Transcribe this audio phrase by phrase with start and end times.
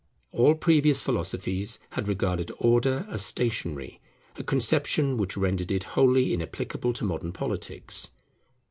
[0.31, 4.01] All previous philosophies had regarded Order as stationary,
[4.35, 8.09] a conception which rendered it wholly inapplicable to modern politics.